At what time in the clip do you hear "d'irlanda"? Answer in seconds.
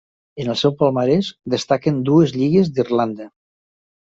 2.79-3.31